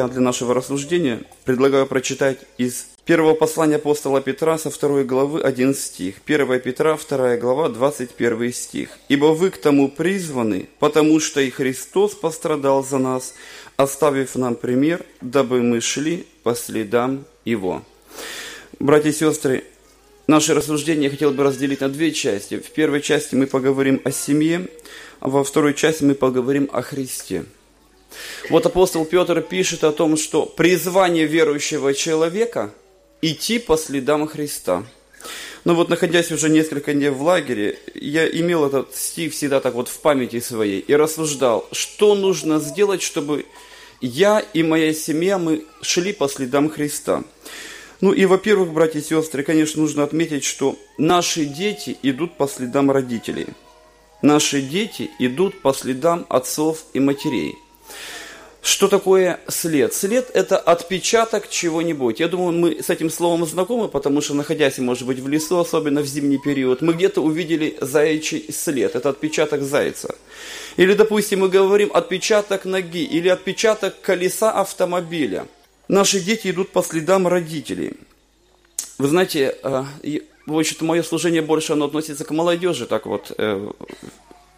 [0.00, 5.78] Я для нашего рассуждения предлагаю прочитать из первого послания апостола Петра со второй главы 11
[5.78, 6.14] стих.
[6.24, 8.98] 1 Петра, 2 глава, 21 стих.
[9.10, 13.34] «Ибо вы к тому призваны, потому что и Христос пострадал за нас,
[13.76, 17.82] оставив нам пример, дабы мы шли по следам Его».
[18.78, 19.64] Братья и сестры,
[20.26, 22.56] наше рассуждение я хотел бы разделить на две части.
[22.56, 24.66] В первой части мы поговорим о семье,
[25.18, 27.44] а во второй части мы поговорим о Христе–
[28.48, 32.72] вот апостол Петр пишет о том, что призвание верующего человека–
[33.22, 34.84] идти по следам Христа.
[35.64, 39.88] Но вот находясь уже несколько дней в лагере, я имел этот стих всегда так вот
[39.88, 43.44] в памяти своей и рассуждал, что нужно сделать, чтобы
[44.00, 47.24] я и моя семья, мы шли по следам Христа.
[48.00, 52.90] Ну и, во-первых, братья и сестры, конечно, нужно отметить, что наши дети идут по следам
[52.90, 53.48] родителей.
[54.22, 57.56] Наши дети идут по следам отцов и матерей–
[58.62, 59.94] что такое след?
[59.94, 62.20] След– это отпечаток чего-нибудь.
[62.20, 66.02] Я думаю, мы с этим словом знакомы, потому что, находясь, может быть, в лесу, особенно
[66.02, 68.94] в зимний период, мы где-то увидели заячий след.
[68.94, 70.14] Это отпечаток зайца.
[70.76, 75.46] Или, допустим, мы говорим отпечаток ноги или отпечаток колеса автомобиля.
[75.88, 77.94] Наши дети идут по следам родителей.
[78.98, 79.84] Вы знаете, э,
[80.46, 83.70] в общем-то, мое служение больше оно относится к молодежи, так вот, э,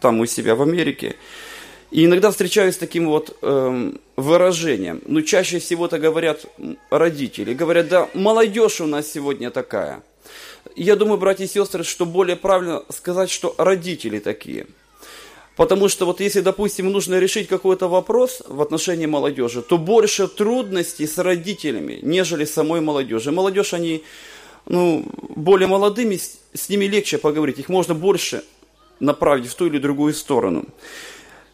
[0.01, 1.15] там у себя в Америке.
[1.93, 4.99] И иногда встречаюсь с таким вот эм, выражением.
[5.05, 6.43] Ну, чаще всего это говорят
[6.89, 7.53] родители.
[7.53, 10.01] Говорят, да, молодежь у нас сегодня такая.
[10.75, 14.65] Я думаю, братья и сестры, что более правильно сказать, что родители такие.
[15.55, 21.05] Потому что вот если, допустим, нужно решить какой-то вопрос в отношении молодежи, то больше трудностей
[21.05, 23.31] с родителями, нежели с самой молодежи.
[23.31, 24.03] Молодежь, они
[24.65, 25.05] ну,
[25.35, 26.19] более молодыми,
[26.55, 28.43] с ними легче поговорить, их можно больше
[28.99, 30.65] направить в ту или другую сторону.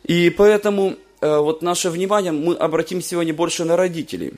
[0.10, 4.34] И поэтому э, вот наше внимание мы обратим сегодня больше на родителей.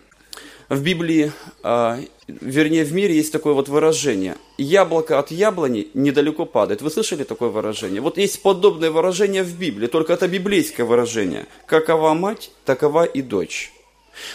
[0.68, 1.32] В Библии,
[1.64, 4.36] э, вернее в мире есть такое вот выражение.
[4.58, 6.82] Яблоко от яблони недалеко падает.
[6.82, 8.02] Вы слышали такое выражение?
[8.02, 11.46] Вот есть подобное выражение в Библии, только это библейское выражение.
[11.68, 13.72] Какова мать, такова и дочь.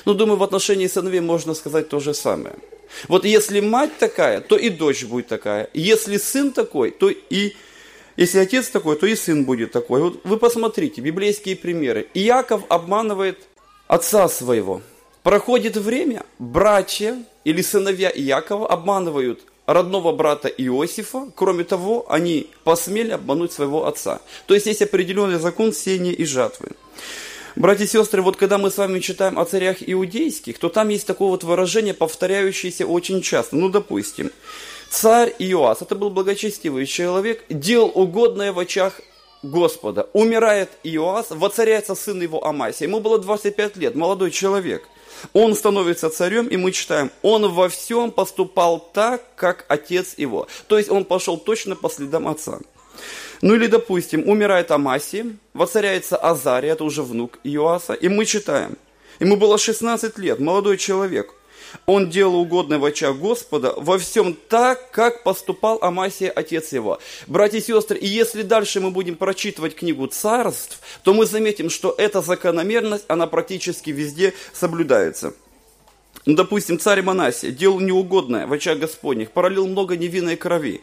[0.06, 2.54] Ну, думаю, в отношении сыновей можно сказать то же самое.
[3.08, 5.68] Вот если мать такая, то и дочь будет такая.
[5.74, 7.53] Если сын такой, то и
[8.16, 10.00] если отец такой, то и сын будет такой.
[10.00, 12.06] Вот вы посмотрите, библейские примеры.
[12.15, 13.38] Иаков обманывает
[13.88, 14.81] отца своего.
[15.22, 21.28] Проходит время, братья или сыновья Иакова обманывают родного брата Иосифа.
[21.34, 24.21] Кроме того, они посмели обмануть своего отца.
[24.47, 26.71] То есть есть определенный закон сения и жатвы.
[27.56, 31.06] Братья и сестры, вот когда мы с вами читаем о царях иудейских, то там есть
[31.06, 33.56] такое вот выражение, повторяющееся очень часто.
[33.56, 34.31] Ну, допустим,
[34.91, 39.00] Царь Иоас, это был благочестивый человек, делал угодное в очах
[39.42, 40.08] Господа.
[40.12, 42.86] Умирает Иоас, воцаряется сын его Амасия.
[42.86, 44.88] Ему было 25 лет, молодой человек.
[45.32, 50.47] Он становится царем, и мы читаем, он во всем поступал так, как отец его.
[50.69, 52.58] То есть он пошел точно по следам отца.
[53.42, 58.76] Ну или, допустим, умирает Амасия, воцаряется Азария, это уже внук Иоаса, и мы читаем,
[59.20, 61.34] ему было 16 лет, молодой человек,
[61.84, 66.98] он делал угодное в очах Господа во всем так, как поступал Амасия, отец его.
[67.26, 71.94] Братья и сестры, и если дальше мы будем прочитывать книгу царств, то мы заметим, что
[71.97, 75.34] эта закономерность, она практически везде соблюдается.
[76.26, 80.81] Допустим, царь Манасия делал неугодное в очах Господних, пролил много невинной крови.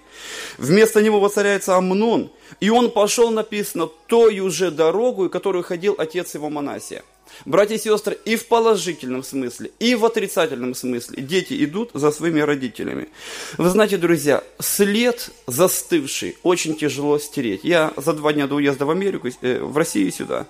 [0.57, 6.49] Вместо него воцаряется Амнон, и он пошел, написано, той уже дорогу, которую ходил отец его
[6.49, 7.03] Манасия.
[7.45, 12.39] Братья и сестры, и в положительном смысле, и в отрицательном смысле дети идут за своими
[12.39, 13.09] родителями.
[13.57, 17.62] Вы знаете, друзья, след застывший очень тяжело стереть.
[17.63, 20.47] Я за два дня до уезда в Америку, э, в Россию сюда,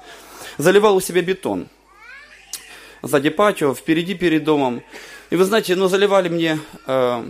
[0.58, 1.68] заливал у себя бетон.
[3.02, 4.84] Сзади патио, впереди перед домом.
[5.30, 7.26] И вы знаете, ну заливали мне э,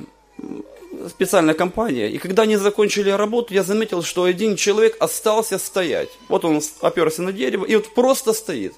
[1.09, 2.09] специальная компания.
[2.09, 6.09] И когда они закончили работу, я заметил, что один человек остался стоять.
[6.27, 8.73] Вот он оперся на дерево и вот просто стоит.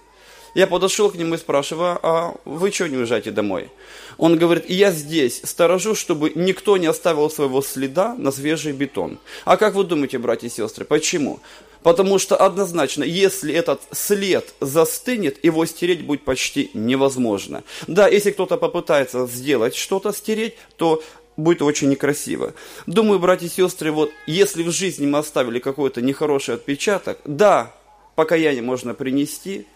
[0.56, 3.70] Я подошел к нему и спрашиваю, а вы что не уезжаете домой?
[4.18, 9.20] Он говорит, я здесь сторожу, чтобы никто не оставил своего следа на свежий бетон.
[9.44, 11.42] А как вы думаете, братья и сестры, почему?
[11.84, 17.64] Потому что однозначно, если этот след застынет, его стереть будет почти невозможно.
[17.86, 21.04] Да, если кто-то попытается сделать что-то стереть, то
[21.36, 22.54] будет очень некрасиво.
[22.88, 27.74] Думаю, братья и сестры, вот если в жизни мы оставили какой-то нехороший отпечаток, да,
[28.16, 29.68] покаяние можно принести,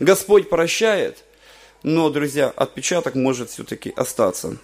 [0.00, 1.24] Господь прощает,
[1.82, 4.56] но, друзья, отпечаток может все-таки остаться.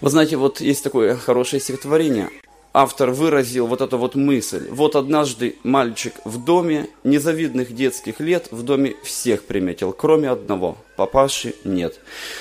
[0.00, 2.30] Вы знаете, вот есть такое хорошее стихотворение.
[2.72, 4.68] Автор выразил вот эту вот мысль.
[4.70, 10.76] Вот однажды мальчик в доме незавидных детских лет в доме всех приметил, кроме одного.
[10.96, 11.98] Папаши нет.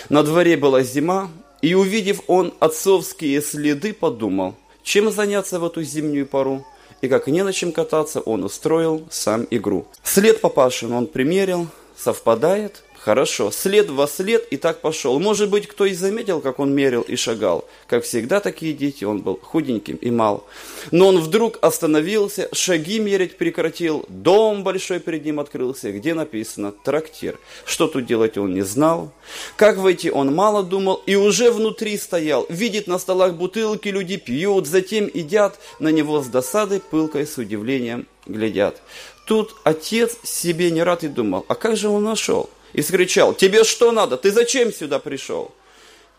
[0.09, 1.31] На дворе была зима,
[1.61, 6.65] и увидев он отцовские следы, подумал, чем заняться в эту зимнюю пору.
[7.01, 9.87] И как не на чем кататься, он устроил сам игру.
[10.03, 15.19] След папашин он примерил, совпадает, Хорошо, след во след и так пошел.
[15.19, 17.65] Может быть, кто и заметил, как он мерил и шагал.
[17.85, 20.47] Как всегда, такие дети, он был худеньким и мал.
[20.89, 27.37] Но он вдруг остановился, шаги мерить прекратил, дом большой перед ним открылся, где написано «трактир».
[27.63, 29.11] Что тут делать он не знал.
[29.55, 32.47] Как войти он мало думал и уже внутри стоял.
[32.49, 38.07] Видит на столах бутылки, люди пьют, затем едят, на него с досадой, пылкой, с удивлением
[38.25, 38.81] глядят.
[39.27, 42.49] Тут отец себе не рад и думал, а как же он нашел?
[42.75, 44.17] И скричал, «Тебе что надо?
[44.17, 45.51] Ты зачем сюда пришел?»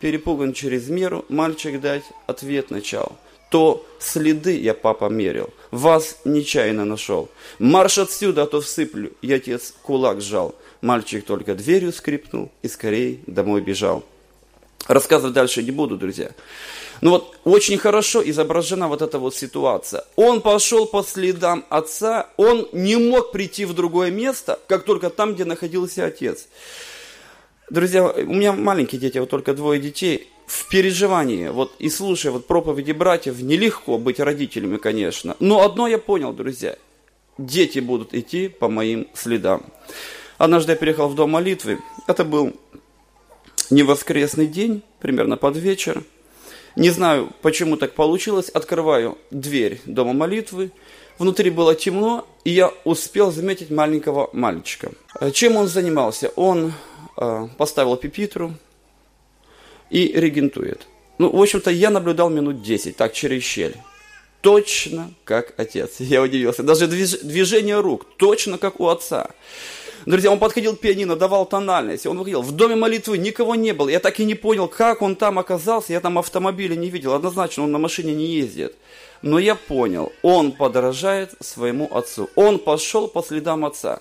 [0.01, 3.17] Перепуган через меру, мальчик дать ответ начал.
[3.51, 7.29] То следы я, папа, мерил, вас нечаянно нашел.
[7.59, 10.55] Марш отсюда, а то всыплю, и отец кулак сжал.
[10.81, 14.03] Мальчик только дверью скрипнул и скорее домой бежал.
[14.89, 16.31] Рассказывать дальше не буду, друзья.
[17.01, 20.05] Ну вот очень хорошо изображена вот эта вот ситуация.
[20.17, 25.35] Он пошел по следам отца, он не мог прийти в другое место, как только там,
[25.35, 26.49] где находился отец.
[27.69, 30.29] Друзья, у меня маленькие дети, вот только двое детей.
[30.47, 35.35] В переживании, вот и слушая вот проповеди братьев, нелегко быть родителями, конечно.
[35.41, 36.77] Но одно я понял, друзья,
[37.37, 39.67] дети будут идти по моим следам.
[40.39, 41.81] Однажды я переехал в дом молитвы.
[42.07, 42.53] Это был
[43.71, 46.05] не воскресный день, примерно под вечер.
[46.77, 48.49] Не знаю, почему так получилось.
[48.51, 50.71] Открываю дверь дома молитвы.
[51.19, 54.93] Внутри было темно, и я успел заметить маленького мальчика.
[55.19, 56.29] Э, чем он занимался?
[56.37, 56.75] Он
[57.17, 58.55] э, поставил пипитру
[59.89, 60.87] и регентует.
[61.19, 63.77] Ну, в общем-то, я наблюдал минут 10, так, через щель.
[64.43, 65.97] Точно как отец.
[65.99, 66.63] Я удивился.
[66.63, 69.31] Даже движение рук, точно как у отца.
[70.07, 72.41] Друзья, он подходил к пианино, давал тональность, он выходил.
[72.41, 73.89] В доме молитвы никого не было.
[73.89, 75.93] Я так и не понял, как он там оказался.
[75.93, 77.13] Я там автомобиля не видел.
[77.13, 78.77] Однозначно, он на машине не ездит.
[79.23, 82.31] Но я понял, он подражает своему отцу.
[82.37, 84.01] Он пошел по следам отца.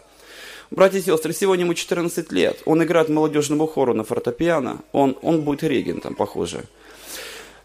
[0.70, 2.62] Братья и сестры, сегодня ему 14 лет.
[2.66, 4.84] Он играет молодежному хору на фортепиано.
[4.92, 6.66] Он, он будет регентом, похоже.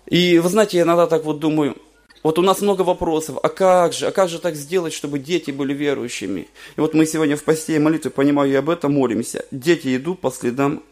[0.06, 1.76] И вы знаете, я иногда так вот думаю,
[2.22, 5.50] вот у нас много вопросов, а как же, а как же так сделать, чтобы дети
[5.50, 6.48] были верующими?
[6.76, 9.46] И вот мы сегодня в посте и молитве, понимаю, и об этом молимся.
[9.50, 10.82] Дети идут по следам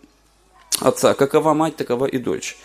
[0.81, 1.15] отца.
[1.15, 2.57] Какова мать, такова и дочь.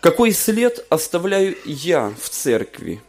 [0.00, 3.00] Какой след оставляю я в церкви?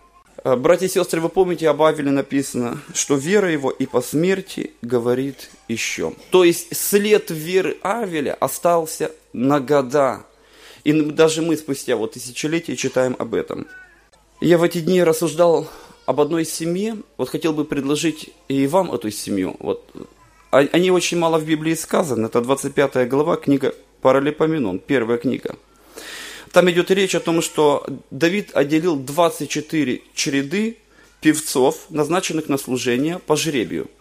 [0.43, 4.71] А, братья и сестры, вы помните, об Авеле написано, что вера его и по смерти
[4.81, 6.13] говорит еще.
[6.31, 10.23] То есть след веры Авеля остался на года.
[10.85, 13.67] И даже мы спустя вот тысячелетия читаем об этом.
[14.41, 15.67] Я в эти дни рассуждал
[16.05, 16.97] об одной семье.
[17.17, 19.57] Вот хотел бы предложить и вам эту семью.
[19.59, 19.83] Вот.
[20.51, 22.27] Они очень мало в Библии сказаны.
[22.27, 25.57] Это 25 глава, книга Паралипоменон, первая книга.
[26.53, 30.77] Там идет речь о том, что Давид отделил 24 череды
[31.19, 33.87] певцов, назначенных на служение по жребию–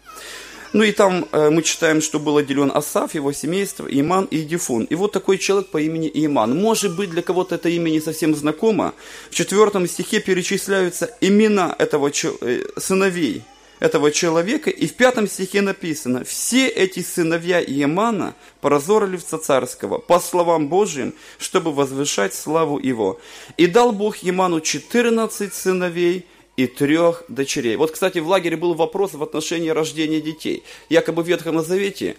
[0.73, 4.85] ну и там э, мы читаем, что был отделен Асав, его семейство, Иман и Едифун.
[4.85, 6.57] И вот такой человек по имени Иман.
[6.57, 8.95] Может быть, для кого-то это имя не совсем знакомо.
[9.31, 13.43] В четвертом стихе перечисляются имена этого э, сыновей
[13.81, 14.71] этого человека.
[14.71, 21.73] И в пятом стихе написано, все эти сыновья Иемана поразорливца царского, по словам Божьим, чтобы
[21.73, 23.21] возвышать славу его.
[23.57, 26.27] И дал Бог Еману 14 сыновей,
[26.59, 27.77] и трех дочерей.
[27.77, 30.65] Вот, кстати, в лагере был вопрос в отношении рождения детей.
[30.89, 32.17] Якобы в Ветхом Завете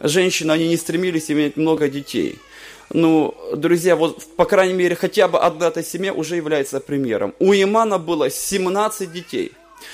[0.00, 2.40] женщины, они не стремились иметь много детей.
[2.90, 7.34] Ну, друзья, вот, по крайней мере, хотя бы одна эта семья уже является примером.
[7.38, 9.52] У Имана было 17 детей.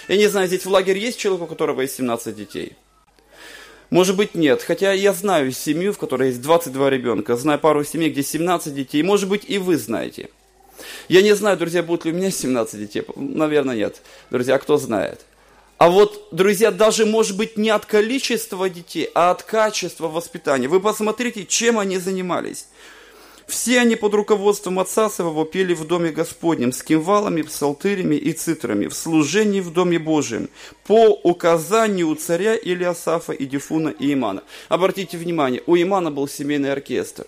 [0.08, 2.72] Я не знаю, здесь в лагере есть человек, у которого есть 17 детей?
[3.90, 4.62] Может быть, нет.
[4.62, 7.36] Хотя я знаю семью, в которой есть 22 ребенка.
[7.36, 9.02] Знаю пару семей, где 17 детей.
[9.02, 10.30] Может быть, и вы знаете.
[11.08, 13.04] Я не знаю, друзья, будут ли у меня 17 детей.
[13.16, 14.02] Наверное, нет.
[14.30, 15.20] Друзья, кто знает.
[15.78, 20.68] А вот, друзья, даже, может быть, не от количества детей, а от качества воспитания.
[20.68, 22.66] Вы посмотрите, чем они занимались.
[23.46, 28.86] Все они под руководством отца своего пели в доме Господнем с кимвалами, псалтырями и цитрами
[28.86, 30.48] в служении в доме Божьем
[30.86, 34.42] по указанию царя Илиасафа Дифуна и Имана.
[34.68, 37.26] Обратите внимание, у Имана был семейный оркестр.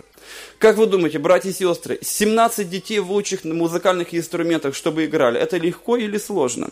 [0.59, 5.57] Как вы думаете, братья и сестры, 17 детей в лучших музыкальных инструментах, чтобы играли, это
[5.59, 6.71] легко или сложно?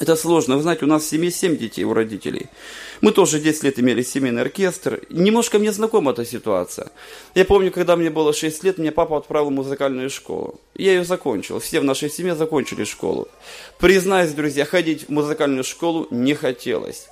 [0.00, 0.56] Это сложно.
[0.56, 2.46] Вы знаете, у нас в семье 7 детей у родителей.
[3.02, 5.02] Мы тоже 10 лет имели семейный оркестр.
[5.10, 6.90] Немножко мне знакома эта ситуация.
[7.34, 10.60] Я помню, когда мне было 6 лет, меня папа отправил в музыкальную школу.
[10.74, 11.58] Я ее закончил.
[11.60, 13.28] Все в нашей семье закончили школу.
[13.78, 17.08] Признаюсь, друзья, ходить в музыкальную школу не хотелось.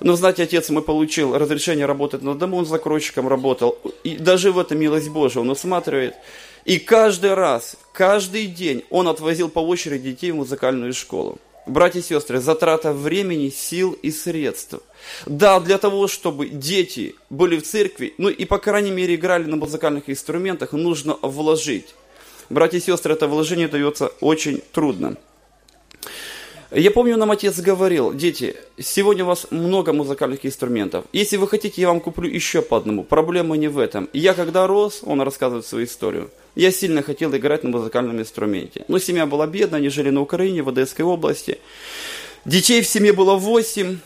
[0.00, 3.78] Но, знаете, отец мой получил разрешение работать на дому, он закройщиком работал.
[4.02, 6.14] И даже в этом милость Божия он усматривает.
[6.64, 11.38] И каждый раз, каждый день он отвозил по очереди детей в музыкальную школу.
[11.66, 14.80] Братья и сестры, затрата времени, сил и средств.
[15.26, 19.56] Да, для того, чтобы дети были в церкви, ну и по крайней мере играли на
[19.56, 21.94] музыкальных инструментах, нужно вложить.
[22.48, 25.16] Братья и сестры, это вложение дается очень трудно.
[26.72, 31.04] Я помню, нам отец говорил, дети, сегодня у вас много музыкальных инструментов.
[31.12, 33.02] Если вы хотите, я вам куплю еще по одному.
[33.02, 34.08] Проблема не в этом.
[34.12, 38.84] Я когда рос, он рассказывает свою историю, я сильно хотел играть на музыкальном инструменте.
[38.86, 41.58] Но семья была бедная, они жили на Украине, в Одесской области.
[42.44, 43.98] Детей в семье было восемь.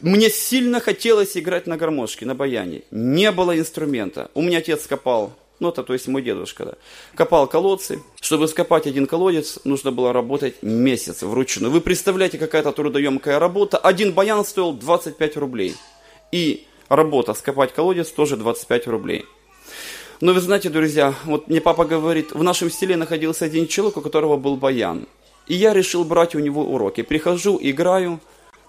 [0.00, 2.82] Мне сильно хотелось играть на гармошке, на баяне.
[2.90, 4.30] Не было инструмента.
[4.32, 6.74] У меня отец копал ну это то есть мой дедушка, да,
[7.14, 8.02] копал колодцы.
[8.20, 11.70] Чтобы скопать один колодец, нужно было работать месяц вручную.
[11.70, 13.78] Вы представляете, какая-то трудоемкая работа.
[13.78, 15.76] Один баян стоил 25 рублей.
[16.32, 19.24] И работа скопать колодец тоже 25 рублей.
[20.20, 24.00] Но вы знаете, друзья, вот мне папа говорит, в нашем селе находился один человек, у
[24.00, 25.06] которого был баян.
[25.46, 27.02] И я решил брать у него уроки.
[27.02, 28.18] Прихожу, играю,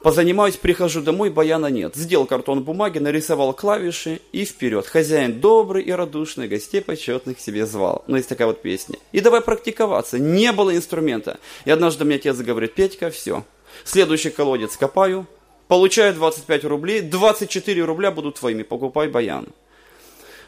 [0.03, 1.95] Позанимаюсь, прихожу домой, баяна нет.
[1.95, 4.85] Сделал картон бумаги, нарисовал клавиши и вперед.
[4.85, 8.03] Хозяин добрый и радушный, гостей почетных себе звал.
[8.07, 8.99] Ну, есть такая вот песня.
[9.13, 10.19] И давай практиковаться.
[10.19, 11.39] Не было инструмента.
[11.63, 13.45] И однажды мне отец говорит, Петька, все.
[13.85, 15.25] Следующий колодец копаю,
[15.69, 19.47] получаю 25 рублей, 24 рубля будут твоими, покупай баян.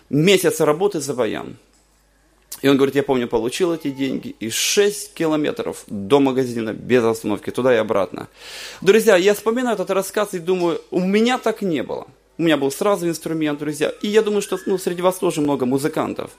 [0.10, 1.56] Месяц работы за баян.
[2.66, 7.52] И он говорит, я помню, получил эти деньги и 6 километров до магазина без остановки,
[7.52, 8.28] туда и обратно.
[8.82, 12.08] Друзья, я вспоминаю этот рассказ и думаю, у меня так не было.
[12.40, 13.90] У меня был сразу инструмент, друзья.
[14.02, 16.32] И я думаю, что ну, среди вас тоже много музыкантов.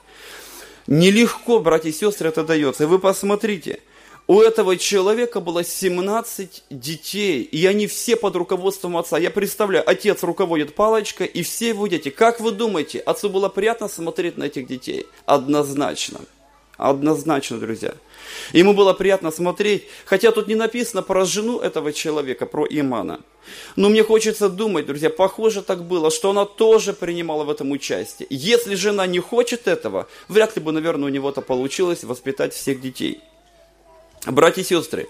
[0.85, 2.87] Нелегко, братья и сестры, это дается.
[2.87, 3.79] Вы посмотрите–
[4.27, 9.17] у этого человека было 17 детей, и они все под руководством отца.
[9.17, 12.09] Я представляю, отец руководит палочкой, и все его дети.
[12.09, 15.07] Как вы думаете, отцу было приятно смотреть на этих детей?
[15.25, 16.19] Однозначно.
[16.75, 17.93] Однозначно, друзья.
[18.51, 23.21] Ему было приятно смотреть, хотя тут не написано про жену этого человека, про Имана.
[23.77, 28.27] Но мне хочется думать, друзья, похоже так было, что она тоже принимала в этом участие.
[28.29, 33.21] Если жена не хочет этого, вряд ли бы, наверное, у него-то получилось воспитать всех детей.
[34.25, 35.07] Братья и сестры,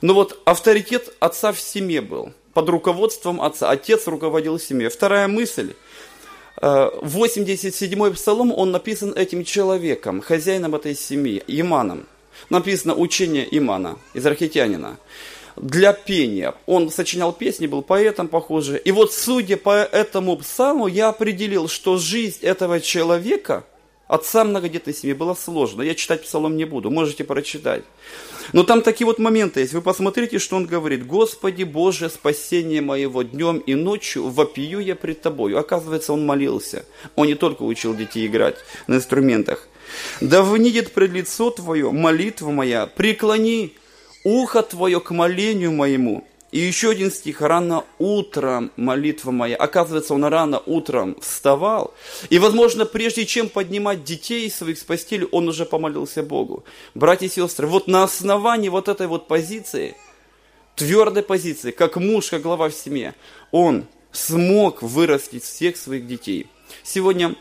[0.00, 3.70] ну вот авторитет отца в семье был, под руководством отца.
[3.70, 4.90] Отец руководил семьей.
[4.90, 5.74] Вторая мысль.
[6.60, 12.06] 87-й э, псалом, он написан этим человеком, хозяином этой семьи, Иманом.
[12.48, 14.98] Написано учение Имана, из архитянина.
[15.56, 16.54] Для пения.
[16.66, 18.78] Он сочинял песни, был поэтом, похоже.
[18.78, 23.64] И вот, судя по этому псалму, я определил, что жизнь этого человека,
[24.10, 25.82] отца многодетной семьи, была сложна.
[25.82, 27.84] Я читать псалом не буду, можете прочитать.
[28.52, 29.72] Но там такие вот моменты есть.
[29.72, 31.06] Вы посмотрите, что он говорит.
[31.06, 35.58] «Господи Боже, спасение моего днем и ночью, вопию я пред Тобою».
[35.58, 36.84] Оказывается, он молился.
[37.14, 38.56] Он не только учил детей играть
[38.88, 39.68] на инструментах.
[40.20, 43.74] «Да внидит пред лицо Твое молитва моя, преклони
[44.24, 47.40] ухо Твое к молению моему, и еще один стих.
[47.40, 49.56] «Рано утром молитва моя».
[49.56, 51.94] Оказывается, он рано утром вставал.
[52.28, 56.64] И, возможно, прежде чем поднимать детей своих с постели, он уже помолился Богу.
[56.94, 59.96] Братья и сестры, вот на основании вот этой вот позиции,
[60.74, 63.14] твердой позиции, как муж, как глава в семье,
[63.50, 66.48] он смог вырастить всех своих детей.
[66.82, 67.36] Сегодня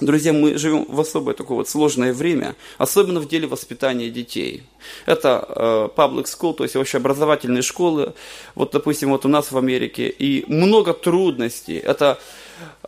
[0.00, 4.62] Друзья, мы живем в особое такое вот сложное время, особенно в деле воспитания детей.
[5.06, 8.12] Это э, public school, то есть вообще образовательные школы,
[8.54, 11.78] вот, допустим, вот у нас в Америке, и много трудностей.
[11.78, 12.18] Это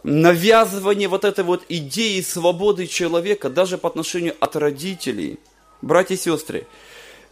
[0.02, 5.38] навязывание вот этой вот идеи свободы человека даже по отношению от родителей.
[5.80, 6.66] Братья и сестры,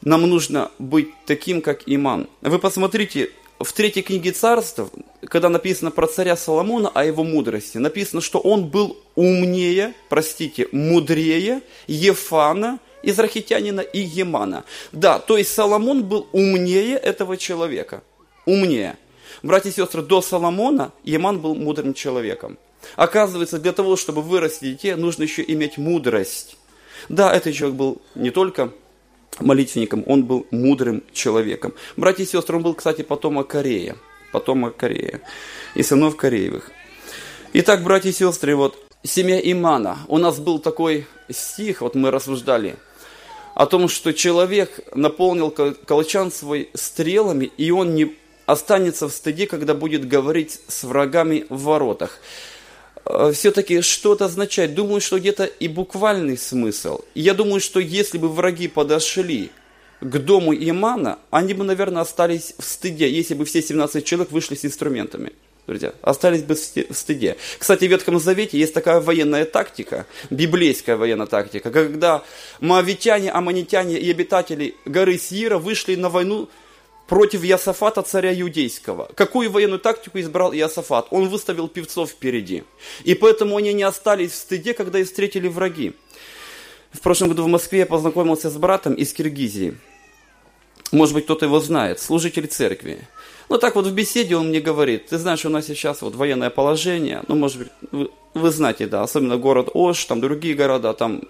[0.00, 2.28] нам нужно быть таким, как Иман.
[2.40, 4.80] Вы посмотрите, в третьей книге царств,
[5.28, 11.62] когда написано про царя Соломона, о его мудрости, написано, что он был умнее, простите, мудрее
[11.86, 14.64] Ефана, Израхитянина и Емана.
[14.92, 18.02] Да, то есть Соломон был умнее этого человека.
[18.44, 18.98] Умнее.
[19.42, 22.58] Братья и сестры, до Соломона Еман был мудрым человеком.
[22.96, 26.56] Оказывается, для того, чтобы вырасти детей, нужно еще иметь мудрость.
[27.08, 28.72] Да, этот человек был не только
[29.40, 31.74] молитвенником, он был мудрым человеком.
[31.96, 33.96] Братья и сестры, он был, кстати, потомок Корея,
[34.32, 35.20] потомок Корея
[35.74, 36.70] и сынов Кореевых.
[37.52, 39.98] Итак, братья и сестры, вот семья Имана.
[40.08, 42.76] У нас был такой стих, вот мы рассуждали,
[43.54, 48.14] о том, что человек наполнил колчан свой стрелами, и он не
[48.44, 52.18] останется в стыде, когда будет говорить с врагами в воротах.
[53.06, 54.74] Э, Все-таки что это означает?
[54.74, 57.00] Думаю, что где-то и буквальный смысл.
[57.14, 59.50] я думаю, что если бы враги подошли
[60.00, 64.54] к дому Имана, они бы, наверное, остались в стыде, если бы все 17 человек вышли
[64.54, 65.32] с инструментами
[65.66, 67.36] друзья, остались бы в стыде.
[67.58, 72.22] Кстати, в Ветхом Завете есть такая военная тактика, библейская военная тактика, когда
[72.60, 76.48] моавитяне, аммонитяне и обитатели горы Сиира вышли на войну
[77.06, 79.10] против Иосафата, царя иудейского.
[79.14, 81.06] Какую военную тактику избрал Иосафат?
[81.10, 82.64] Он выставил певцов впереди.
[83.04, 85.94] И поэтому они не остались в стыде, когда их встретили враги.
[86.92, 89.76] В прошлом году в Москве я познакомился с братом из Киргизии.
[90.92, 93.06] Может быть, кто-то его знает, служитель церкви.
[93.48, 96.50] Ну так вот в беседе он мне говорит, ты знаешь, у нас сейчас вот военное
[96.50, 101.22] положение, ну может быть, вы, вы знаете, да, особенно город Ош, там другие города, там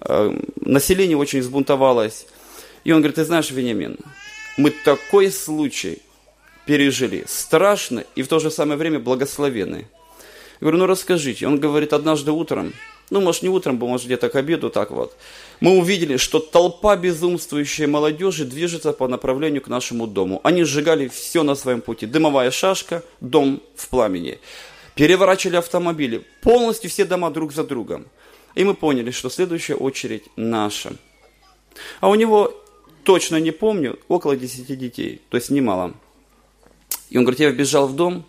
[0.00, 2.26] э, население очень взбунтовалось.
[2.84, 3.96] И он говорит, ты знаешь, Вениамин,
[4.56, 6.02] мы такой случай
[6.66, 9.86] пережили, страшно и в то же самое время благословенный.
[10.60, 11.46] Я говорю, ну расскажите.
[11.46, 12.72] Он говорит, однажды утром
[13.10, 15.16] ну, может, не утром, может, где-то к обеду, так вот,
[15.60, 20.40] мы увидели, что толпа безумствующей молодежи движется по направлению к нашему дому.
[20.42, 22.06] Они сжигали все на своем пути.
[22.06, 24.38] Дымовая шашка, дом в пламени.
[24.94, 28.06] Переворачивали автомобили, полностью все дома друг за другом.
[28.54, 30.92] И мы поняли, что следующая очередь наша.
[32.00, 32.54] А у него,
[33.04, 35.94] точно не помню, около 10 детей, то есть немало.
[37.10, 38.24] И он говорит, я вбежал в дом,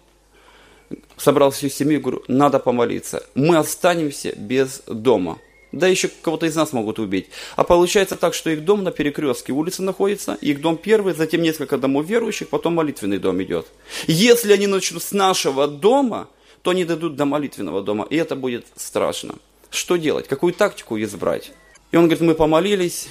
[1.18, 3.24] собрал всю семью, говорю, надо помолиться.
[3.34, 5.40] Мы останемся без дома.
[5.72, 7.28] Да еще кого-то из нас могут убить.
[7.56, 11.78] А получается так, что их дом на перекрестке улицы находится, их дом первый, затем несколько
[11.78, 13.66] домов верующих, потом молитвенный дом идет.
[14.08, 16.30] Если они начнут с нашего дома,
[16.62, 19.36] то они дойдут до молитвенного дома, и это будет страшно.
[19.70, 20.28] Что делать?
[20.28, 21.52] Какую тактику избрать?
[21.92, 23.10] И он говорит, мы помолились,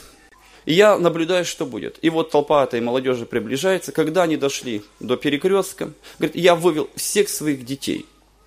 [0.64, 1.98] и я наблюдаю, что будет.
[2.02, 3.92] И вот толпа этой молодежи приближается.
[3.92, 8.06] Когда они дошли до перекрестка, говорит, я вывел всех своих детей.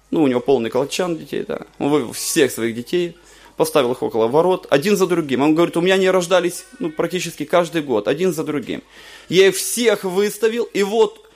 [0.10, 1.62] Ну, у него полный колчан детей, да.
[1.80, 3.18] Он вывел всех своих детей,
[3.58, 5.42] поставил их около ворот, один за другим.
[5.42, 8.84] Он говорит, у меня они рождались ну, практически каждый год, один за другим.
[9.30, 11.30] Я их всех выставил, и вот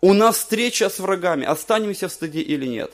[0.00, 2.92] у нас встреча с врагами, останемся в стыде или нет.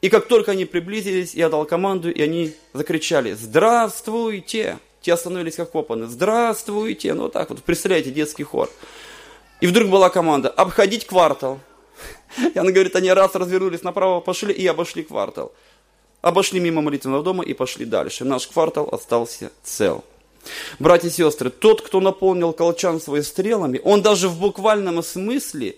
[0.00, 4.78] И как только они приблизились, я дал команду, и они закричали, здравствуйте!
[5.02, 6.06] Те остановились как копаны.
[6.06, 7.12] Здравствуйте!
[7.14, 8.70] Ну вот так вот, представляете, детский хор.
[9.60, 11.60] И вдруг была команда обходить квартал.
[12.54, 15.52] И она говорит, они раз развернулись направо, пошли и обошли квартал.
[16.20, 18.24] Обошли мимо молитвенного дома и пошли дальше.
[18.24, 20.04] Наш квартал остался цел.
[20.78, 25.76] Братья и сестры, тот, кто наполнил колчан своими стрелами, он даже в буквальном смысле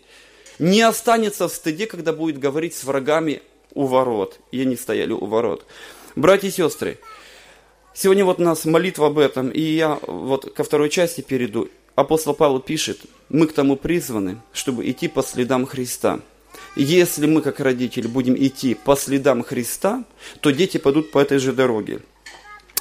[0.58, 3.42] не останется в стыде, когда будет говорить с врагами
[3.74, 4.38] у ворот.
[4.52, 5.66] И они стояли у ворот.
[6.16, 6.98] Братья и сестры,
[7.96, 11.68] Сегодня вот у нас молитва об этом, и я вот ко второй части перейду.
[11.94, 16.18] Апостол Павел пишет, мы к тому призваны, чтобы идти по следам Христа.
[16.74, 20.02] Если мы, как родители, будем идти по следам Христа,
[20.40, 22.00] то дети пойдут по этой же дороге.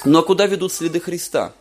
[0.03, 1.53] Но куда ведут следы Христа?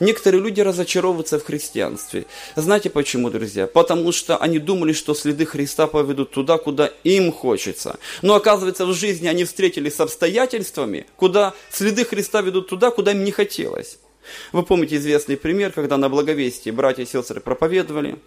[0.00, 2.26] Некоторые люди разочаровываются в христианстве.
[2.56, 3.66] Знаете почему, друзья?
[3.66, 7.98] Потому что они думали, что следы Христа поведут туда, куда им хочется.
[8.22, 13.24] Но оказывается, в жизни они встретились с обстоятельствами, куда следы Христа ведут туда, куда им
[13.24, 13.98] не хотелось.
[14.52, 18.18] Вы помните известный пример, когда на благовестии братья и сестры проповедовали.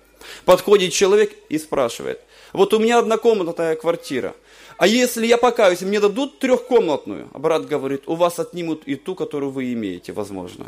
[0.44, 2.20] Подходит человек и спрашивает,
[2.52, 4.34] вот у меня однокомнатная квартира,
[4.78, 7.30] а если я покаюсь, мне дадут трехкомнатную?
[7.34, 10.68] А брат говорит, у вас отнимут и ту, которую вы имеете, возможно.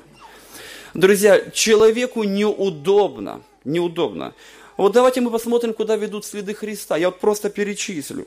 [0.94, 4.34] Друзья, человеку неудобно, неудобно.
[4.78, 6.98] Вот давайте мы посмотрим, куда ведут следы Христа.
[6.98, 8.26] Я вот просто перечислю.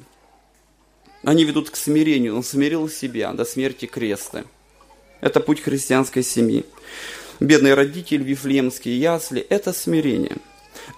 [1.23, 2.37] Они ведут к смирению.
[2.37, 4.45] Он смирил себя до смерти креста.
[5.21, 6.65] Это путь христианской семьи.
[7.41, 10.37] Бедные родители, вифлеемские ясли– это смирение.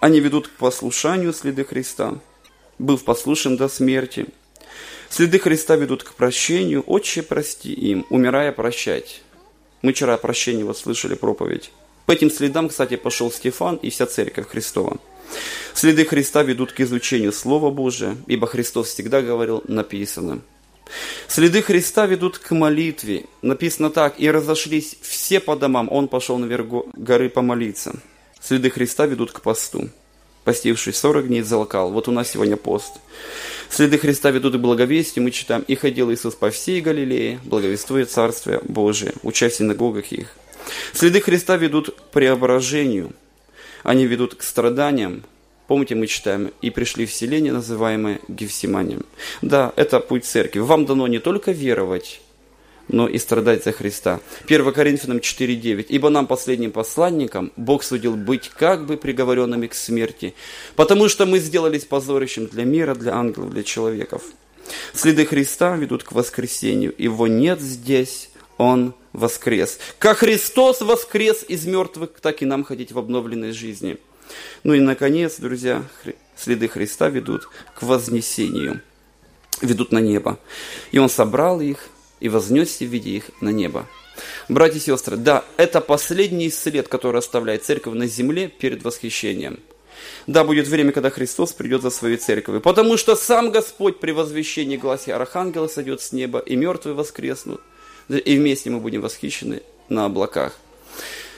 [0.00, 2.18] Они ведут к послушанию следы Христа,
[2.78, 4.26] быв послушен до смерти.
[5.08, 6.82] Следы Христа ведут к прощению.
[6.86, 9.22] Отче, прости им, умирая, прощать.
[9.82, 11.72] Мы вчера о прощении вот слышали проповедь.
[12.06, 14.98] По этим следам, кстати, пошел Стефан и вся церковь Христова.
[15.74, 20.40] Следы Христа ведут к изучению Слова Божия, ибо Христос всегда говорил «написано».
[21.26, 23.24] Следы Христа ведут к молитве.
[23.40, 27.94] Написано так, и разошлись все по домам, он пошел наверх горы помолиться.
[28.40, 29.88] Следы Христа ведут к посту.
[30.44, 31.92] Постивший 40 дней залкал.
[31.92, 32.94] Вот у нас сегодня пост.
[33.70, 35.22] Следы Христа ведут к благовестию.
[35.22, 40.34] Мы читаем, и ходил Иисус по всей Галилее, благовествуя Царствие Божие, уча в синагогах их.
[40.92, 43.12] Следы Христа ведут к преображению,
[43.82, 45.24] они ведут к страданиям.
[45.68, 49.04] Помните, мы читаем, и пришли в селение, называемое Гефсиманием.
[49.40, 50.58] Да, это путь церкви.
[50.58, 52.20] Вам дано не только веровать,
[52.88, 54.20] но и страдать за Христа.
[54.46, 55.86] 1 Коринфянам 4.9.
[55.88, 60.34] «Ибо нам, последним посланникам, Бог судил быть как бы приговоренными к смерти,
[60.76, 64.22] потому что мы сделались позорищем для мира, для ангелов, для человеков».
[64.94, 66.94] Следы Христа ведут к воскресению.
[66.98, 69.78] Его нет здесь, Он воскрес.
[69.98, 73.98] Как Христос воскрес из мертвых, так и нам ходить в обновленной жизни.
[74.62, 75.82] Ну и, наконец, друзья,
[76.36, 78.80] следы Христа ведут к вознесению,
[79.60, 80.38] ведут на небо.
[80.92, 81.88] И Он собрал их
[82.22, 83.86] и вознесся в виде их на небо.
[84.48, 89.58] Братья и сестры, да, это последний след, который оставляет церковь на земле перед восхищением.
[90.28, 94.76] Да, будет время, когда Христос придет за своей церковью, потому что сам Господь при возвещении
[94.76, 97.60] гласе Архангела сойдет с неба, и мертвые воскреснут,
[98.08, 100.56] и вместе мы будем восхищены на облаках.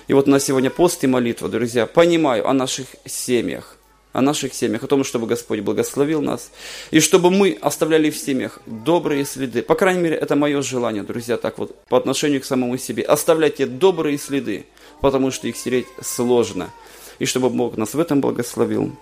[0.06, 3.78] И вот на сегодня пост и молитва, друзья, понимаю о наших семьях,
[4.14, 6.52] о наших семьях, о том, чтобы Господь благословил нас,
[6.92, 9.62] и чтобы мы оставляли в семьях добрые следы.
[9.62, 13.02] По крайней мере, это мое желание, друзья, так вот, по отношению к самому себе.
[13.02, 14.66] Оставлять те добрые следы,
[15.00, 16.70] потому что их стереть сложно.
[17.18, 18.92] И чтобы Бог нас в этом благословил.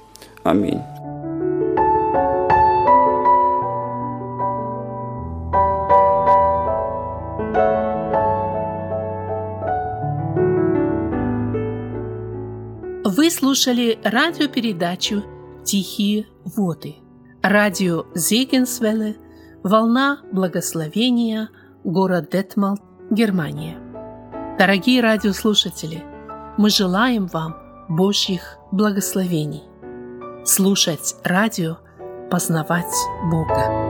[0.45, 0.81] Аминь.
[13.05, 15.25] Вы слушали радиопередачу
[15.65, 16.95] «Тихие воды».
[17.43, 19.17] Радио Зегенсвелле,
[19.65, 21.49] «Волна благословения»,
[21.83, 22.79] город Детмал,
[23.11, 23.77] Германия.
[24.57, 26.05] Дорогие радиослушатели,
[26.57, 27.57] мы желаем вам
[27.89, 29.65] Божьих благословений.
[30.45, 31.79] Слушать радио,
[32.31, 32.95] познавать
[33.29, 33.82] Бога.